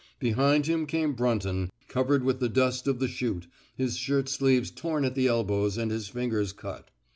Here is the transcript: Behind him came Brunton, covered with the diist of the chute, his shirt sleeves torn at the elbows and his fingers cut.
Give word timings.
Behind 0.19 0.65
him 0.65 0.87
came 0.87 1.13
Brunton, 1.13 1.69
covered 1.87 2.23
with 2.23 2.39
the 2.39 2.49
diist 2.49 2.87
of 2.87 2.97
the 2.97 3.07
chute, 3.07 3.45
his 3.75 3.97
shirt 3.97 4.29
sleeves 4.29 4.71
torn 4.71 5.05
at 5.05 5.13
the 5.13 5.27
elbows 5.27 5.77
and 5.77 5.91
his 5.91 6.07
fingers 6.07 6.53
cut. 6.53 6.89